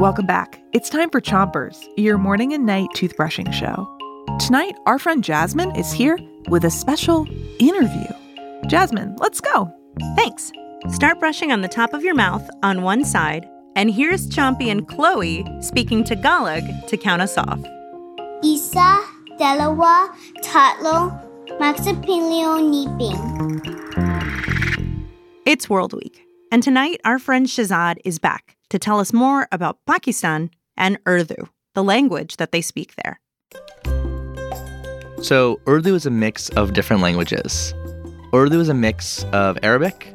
Welcome 0.00 0.26
back. 0.26 0.60
It's 0.72 0.88
time 0.88 1.10
for 1.10 1.20
Chompers, 1.20 1.84
your 1.96 2.18
morning 2.18 2.52
and 2.52 2.64
night 2.64 2.88
toothbrushing 2.94 3.52
show. 3.52 3.88
Tonight, 4.38 4.76
our 4.86 4.98
friend 4.98 5.24
Jasmine 5.24 5.74
is 5.74 5.90
here 5.90 6.16
with 6.48 6.64
a 6.64 6.70
special 6.70 7.26
interview. 7.58 8.06
Jasmine, 8.68 9.16
let's 9.18 9.40
go. 9.40 9.72
Thanks. 10.14 10.52
Start 10.90 11.18
brushing 11.18 11.50
on 11.50 11.62
the 11.62 11.68
top 11.68 11.94
of 11.94 12.04
your 12.04 12.14
mouth 12.14 12.48
on 12.62 12.82
one 12.82 13.04
side, 13.04 13.48
and 13.74 13.90
here's 13.90 14.28
Chompy 14.28 14.70
and 14.70 14.86
Chloe 14.86 15.44
speaking 15.60 16.04
Tagalog 16.04 16.62
to 16.86 16.96
count 16.96 17.20
us 17.20 17.36
off. 17.36 17.58
Isa, 18.44 19.04
dalawa, 19.40 20.14
tatlo, 20.44 21.10
magsapilyo, 21.58 22.62
niping. 22.62 23.18
It's 25.44 25.68
World 25.68 25.94
Week, 25.94 26.27
and 26.50 26.62
tonight 26.62 27.00
our 27.04 27.18
friend 27.18 27.46
Shahzad 27.46 27.96
is 28.04 28.18
back 28.18 28.56
to 28.70 28.78
tell 28.78 29.00
us 29.00 29.12
more 29.12 29.48
about 29.52 29.78
Pakistan 29.86 30.50
and 30.76 30.98
Urdu, 31.06 31.48
the 31.74 31.84
language 31.84 32.36
that 32.36 32.52
they 32.52 32.60
speak 32.60 32.94
there. 33.02 33.20
So, 35.22 35.60
Urdu 35.68 35.94
is 35.94 36.06
a 36.06 36.10
mix 36.10 36.48
of 36.50 36.74
different 36.74 37.02
languages. 37.02 37.74
Urdu 38.32 38.60
is 38.60 38.68
a 38.68 38.74
mix 38.74 39.24
of 39.32 39.58
Arabic, 39.62 40.14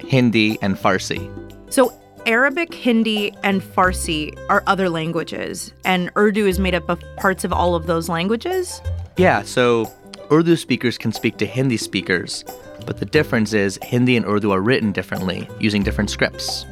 Hindi, 0.00 0.58
and 0.60 0.76
Farsi. 0.76 1.30
So, 1.72 1.96
Arabic, 2.26 2.74
Hindi, 2.74 3.32
and 3.44 3.62
Farsi 3.62 4.36
are 4.48 4.64
other 4.66 4.90
languages, 4.90 5.72
and 5.84 6.10
Urdu 6.16 6.46
is 6.46 6.58
made 6.58 6.74
up 6.74 6.88
of 6.88 7.00
parts 7.16 7.44
of 7.44 7.52
all 7.52 7.74
of 7.74 7.86
those 7.86 8.08
languages? 8.08 8.82
Yeah, 9.16 9.42
so 9.42 9.90
Urdu 10.32 10.56
speakers 10.56 10.98
can 10.98 11.12
speak 11.12 11.36
to 11.38 11.46
Hindi 11.46 11.76
speakers, 11.76 12.44
but 12.90 12.98
the 12.98 13.06
difference 13.06 13.52
is 13.52 13.78
Hindi 13.84 14.16
and 14.16 14.26
Urdu 14.26 14.50
are 14.50 14.60
written 14.60 14.90
differently, 14.90 15.48
using 15.60 15.84
different 15.84 16.10
scripts. 16.10 16.66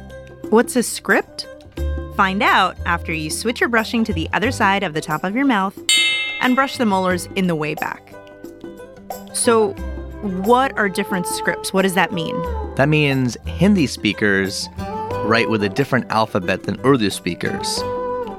What's 0.49 0.75
a 0.75 0.83
script? 0.83 1.47
Find 2.17 2.43
out 2.43 2.75
after 2.85 3.13
you 3.13 3.29
switch 3.29 3.61
your 3.61 3.69
brushing 3.69 4.03
to 4.03 4.11
the 4.11 4.27
other 4.33 4.51
side 4.51 4.83
of 4.83 4.93
the 4.93 4.99
top 4.99 5.23
of 5.23 5.33
your 5.33 5.45
mouth 5.45 5.79
and 6.41 6.57
brush 6.57 6.75
the 6.75 6.85
molars 6.85 7.27
in 7.37 7.47
the 7.47 7.55
way 7.55 7.73
back. 7.73 8.13
So, 9.31 9.69
what 10.43 10.77
are 10.77 10.89
different 10.89 11.25
scripts? 11.25 11.71
What 11.71 11.83
does 11.83 11.93
that 11.93 12.11
mean? 12.11 12.35
That 12.75 12.89
means 12.89 13.37
Hindi 13.45 13.87
speakers 13.87 14.67
write 15.23 15.49
with 15.49 15.63
a 15.63 15.69
different 15.69 16.11
alphabet 16.11 16.63
than 16.63 16.85
Urdu 16.85 17.11
speakers. 17.11 17.81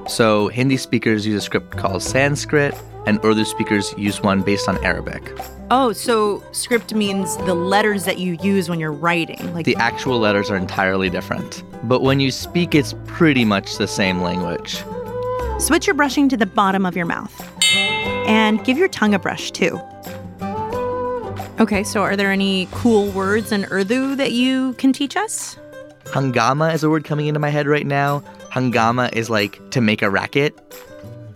So, 0.07 0.49
Hindi 0.49 0.77
speakers 0.77 1.25
use 1.25 1.41
a 1.41 1.41
script 1.43 1.77
called 1.77 2.03
Sanskrit, 2.03 2.75
and 3.05 3.23
Urdu 3.23 3.45
speakers 3.45 3.93
use 3.97 4.21
one 4.21 4.41
based 4.41 4.67
on 4.69 4.83
Arabic. 4.83 5.33
Oh, 5.69 5.93
so 5.93 6.43
script 6.51 6.93
means 6.93 7.37
the 7.37 7.53
letters 7.53 8.05
that 8.05 8.17
you 8.17 8.37
use 8.43 8.69
when 8.69 8.79
you're 8.79 8.91
writing. 8.91 9.53
Like 9.53 9.65
The 9.65 9.75
actual 9.77 10.19
letters 10.19 10.49
are 10.51 10.57
entirely 10.57 11.09
different, 11.09 11.63
but 11.83 12.01
when 12.01 12.19
you 12.19 12.29
speak, 12.31 12.75
it's 12.75 12.93
pretty 13.07 13.45
much 13.45 13.77
the 13.77 13.87
same 13.87 14.21
language. 14.21 14.83
switch 15.59 15.87
your 15.87 15.93
brushing 15.93 16.27
to 16.29 16.37
the 16.37 16.45
bottom 16.45 16.85
of 16.85 16.95
your 16.95 17.05
mouth. 17.05 17.33
And 18.27 18.63
give 18.63 18.77
your 18.77 18.87
tongue 18.87 19.13
a 19.13 19.19
brush 19.19 19.51
too. 19.51 19.79
Okay, 21.59 21.83
so 21.83 22.01
are 22.01 22.15
there 22.15 22.31
any 22.31 22.67
cool 22.71 23.09
words 23.11 23.51
in 23.51 23.65
Urdu 23.71 24.15
that 24.15 24.31
you 24.31 24.73
can 24.73 24.93
teach 24.93 25.15
us? 25.15 25.57
Hangama 26.05 26.73
is 26.73 26.83
a 26.83 26.89
word 26.89 27.03
coming 27.05 27.27
into 27.27 27.39
my 27.39 27.49
head 27.49 27.67
right 27.67 27.85
now. 27.85 28.23
Hangama 28.51 29.13
is 29.13 29.29
like 29.29 29.59
to 29.71 29.79
make 29.79 30.01
a 30.01 30.09
racket. 30.09 30.57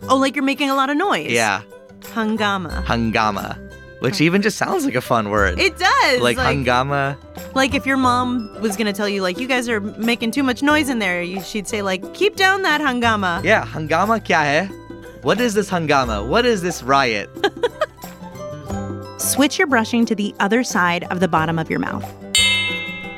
Oh, 0.08 0.18
like 0.18 0.36
you're 0.36 0.44
making 0.44 0.70
a 0.70 0.76
lot 0.76 0.90
of 0.90 0.98
noise. 0.98 1.32
Yeah, 1.32 1.62
Hangama. 2.02 2.84
hangama, 2.86 3.58
which 4.02 4.22
even 4.22 4.42
just 4.42 4.58
sounds 4.58 4.86
like 4.86 4.96
a 4.96 5.02
fun 5.02 5.30
word. 5.30 5.60
It 5.60 5.78
does. 5.78 6.22
like, 6.22 6.38
hangama. 6.38 7.18
Like 7.56 7.74
if 7.74 7.86
your 7.86 7.98
mom 7.98 8.60
was 8.62 8.76
gonna 8.78 8.94
tell 8.94 9.10
you 9.10 9.22
like 9.22 9.40
you 9.40 9.48
guys 9.48 9.68
are 9.70 9.80
making 9.82 10.32
too 10.32 10.44
much 10.44 10.62
noise 10.62 10.90
in 10.90 11.00
there, 11.00 11.22
you, 11.22 11.42
she'd 11.42 11.68
say 11.68 11.82
like 11.82 12.14
keep 12.14 12.36
down 12.36 12.62
that 12.64 12.82
hangama. 12.82 13.44
Yeah, 13.44 13.66
hangama 13.66 14.20
kya 14.24 14.68
hai? 14.68 14.76
What 15.22 15.40
is 15.42 15.56
this 15.56 15.70
hangama? 15.72 16.28
What 16.28 16.46
is 16.46 16.62
this 16.62 16.84
riot? 16.84 17.30
Switch 19.18 19.58
your 19.58 19.68
brushing 19.68 20.06
to 20.06 20.14
the 20.14 20.36
other 20.40 20.64
side 20.64 21.06
of 21.06 21.20
the 21.20 21.28
bottom 21.28 21.58
of 21.58 21.70
your 21.70 21.80
mouth. 21.80 22.06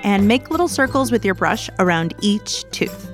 And 0.04 0.26
make 0.26 0.50
little 0.50 0.70
circles 0.70 1.12
with 1.12 1.26
your 1.26 1.34
brush 1.34 1.70
around 1.80 2.14
each 2.22 2.64
tooth. 2.72 3.12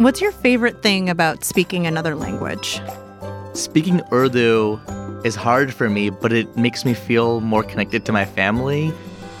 What's 0.00 0.22
your 0.22 0.32
favorite 0.32 0.82
thing 0.82 1.10
about 1.10 1.44
speaking 1.44 1.86
another 1.86 2.14
language? 2.14 2.80
Speaking 3.52 4.00
Urdu 4.10 4.80
is 5.26 5.34
hard 5.34 5.74
for 5.74 5.90
me, 5.90 6.08
but 6.08 6.32
it 6.32 6.56
makes 6.56 6.86
me 6.86 6.94
feel 6.94 7.42
more 7.42 7.62
connected 7.62 8.06
to 8.06 8.12
my 8.12 8.24
family. 8.24 8.94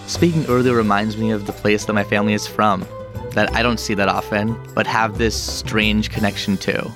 Speaking 0.06 0.44
Urdu 0.50 0.74
reminds 0.74 1.16
me 1.16 1.30
of 1.30 1.46
the 1.46 1.52
place 1.54 1.86
that 1.86 1.94
my 1.94 2.04
family 2.04 2.34
is 2.34 2.46
from, 2.46 2.86
that 3.32 3.50
I 3.56 3.62
don't 3.62 3.80
see 3.80 3.94
that 3.94 4.10
often, 4.10 4.54
but 4.74 4.86
have 4.86 5.16
this 5.16 5.34
strange 5.34 6.10
connection 6.10 6.58
to. 6.58 6.92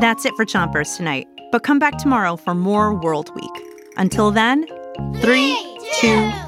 That's 0.00 0.24
it 0.24 0.34
for 0.34 0.44
Chompers 0.44 0.96
tonight, 0.96 1.28
but 1.52 1.62
come 1.62 1.78
back 1.78 1.98
tomorrow 1.98 2.34
for 2.34 2.56
more 2.56 2.92
World 2.92 3.32
Week. 3.36 3.62
Until 3.96 4.32
then, 4.32 4.66
three, 5.20 5.56
two, 6.00 6.32